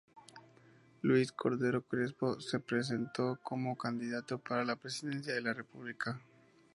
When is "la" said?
4.65-4.75, 5.41-5.53